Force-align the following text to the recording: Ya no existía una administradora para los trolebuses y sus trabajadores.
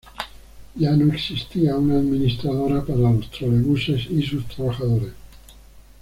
Ya 0.75 0.93
no 0.97 1.13
existía 1.13 1.75
una 1.75 1.97
administradora 1.99 2.83
para 2.83 3.01
los 3.13 3.29
trolebuses 3.29 4.09
y 4.09 4.23
sus 4.25 4.47
trabajadores. 4.47 5.13